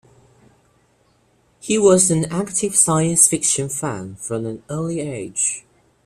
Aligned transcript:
He 1.59 1.77
was 1.77 2.09
an 2.09 2.25
active 2.33 2.75
science 2.75 3.27
fiction 3.27 3.69
fan 3.69 4.15
from 4.15 4.47
an 4.47 4.63
early 4.67 4.99
age. 4.99 5.63